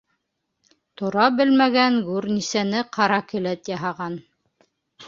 [1.01, 4.19] Тора белмәгән гүрнисәне ҡара келәт яһаған.